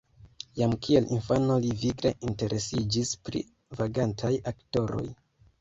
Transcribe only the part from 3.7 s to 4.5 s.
vagantaj